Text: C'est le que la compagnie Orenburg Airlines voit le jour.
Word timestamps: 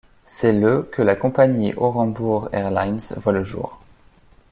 C'est 0.25 0.51
le 0.51 0.81
que 0.81 1.03
la 1.03 1.15
compagnie 1.15 1.75
Orenburg 1.77 2.49
Airlines 2.53 3.03
voit 3.17 3.33
le 3.33 3.43
jour. 3.43 3.79